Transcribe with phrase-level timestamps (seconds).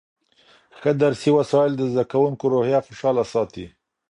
[0.79, 3.65] ښه درسي وسایل د زده کوونکو روحیه خوشحاله ساتي.